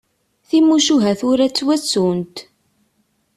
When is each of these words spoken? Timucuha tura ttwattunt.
Timucuha 0.47 1.11
tura 1.19 1.45
ttwattunt. 1.49 2.35